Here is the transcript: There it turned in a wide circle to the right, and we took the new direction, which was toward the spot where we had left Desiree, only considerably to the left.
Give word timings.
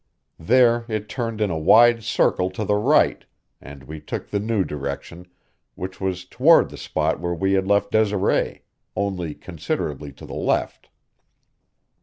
There 0.39 0.83
it 0.87 1.07
turned 1.07 1.41
in 1.41 1.51
a 1.51 1.59
wide 1.59 2.03
circle 2.03 2.49
to 2.57 2.65
the 2.65 2.73
right, 2.73 3.23
and 3.61 3.83
we 3.83 3.99
took 3.99 4.27
the 4.27 4.39
new 4.39 4.63
direction, 4.63 5.27
which 5.75 6.01
was 6.01 6.25
toward 6.25 6.71
the 6.71 6.75
spot 6.77 7.19
where 7.19 7.35
we 7.35 7.53
had 7.53 7.67
left 7.67 7.91
Desiree, 7.91 8.63
only 8.95 9.35
considerably 9.35 10.11
to 10.13 10.25
the 10.25 10.33
left. 10.33 10.89